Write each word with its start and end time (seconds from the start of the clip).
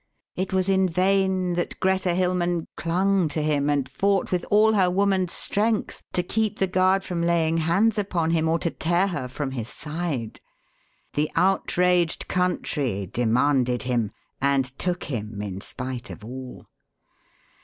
it 0.35 0.51
was 0.51 0.67
in 0.67 0.89
vain 0.89 1.53
that 1.53 1.79
Greta 1.79 2.15
Hilmann 2.15 2.65
clung 2.75 3.27
to 3.27 3.39
him 3.39 3.69
and 3.69 3.87
fought 3.87 4.31
with 4.31 4.43
all 4.49 4.73
her 4.73 4.89
woman's 4.89 5.31
strength 5.31 6.01
to 6.13 6.23
keep 6.23 6.57
the 6.57 6.65
guard 6.65 7.03
from 7.03 7.21
laying 7.21 7.57
hands 7.57 7.99
upon 7.99 8.31
him 8.31 8.49
or 8.49 8.57
to 8.57 8.71
tear 8.71 9.05
her 9.09 9.27
from 9.27 9.51
his 9.51 9.69
side; 9.69 10.41
the 11.13 11.29
outraged 11.35 12.27
country 12.27 13.05
demanded 13.05 13.83
him, 13.83 14.09
and 14.41 14.65
took 14.79 15.03
him 15.03 15.39
in 15.39 15.61
spite 15.61 16.09
of 16.09 16.25
all. 16.25 16.65